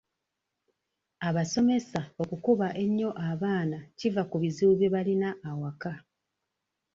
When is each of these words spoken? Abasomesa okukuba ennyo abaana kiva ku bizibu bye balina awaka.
Abasomesa 1.27 1.99
okukuba 2.21 2.67
ennyo 2.83 3.09
abaana 3.29 3.77
kiva 3.97 4.23
ku 4.29 4.35
bizibu 4.43 4.73
bye 4.77 4.89
balina 4.95 5.29
awaka. 5.49 5.93